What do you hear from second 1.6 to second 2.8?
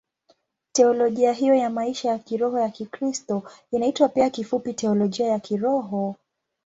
maisha ya kiroho ya